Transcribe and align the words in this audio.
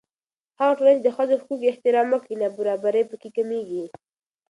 هغه 0.59 0.71
ټولنه 0.77 0.97
چې 0.99 1.03
د 1.05 1.09
ښځو 1.15 1.31
د 1.35 1.39
حقوقو 1.41 1.69
احترام 1.71 2.07
وکړي، 2.11 2.35
نابرابري 2.41 3.03
په 3.09 3.15
کې 3.21 3.29
کمېږي. 3.37 3.83